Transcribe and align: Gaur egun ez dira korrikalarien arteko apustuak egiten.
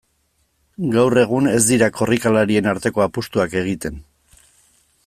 Gaur 0.95 1.17
egun 1.23 1.49
ez 1.51 1.59
dira 1.67 1.91
korrikalarien 1.99 2.71
arteko 2.73 3.05
apustuak 3.07 3.55
egiten. 3.63 4.03